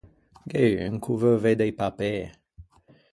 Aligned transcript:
Gh’é 0.49 0.85
un 0.89 0.95
ch’o 1.01 1.13
veu 1.21 1.37
vedde 1.43 1.65
i 1.71 1.73
papê. 1.79 2.13